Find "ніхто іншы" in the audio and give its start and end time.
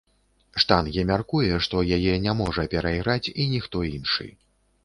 3.55-4.27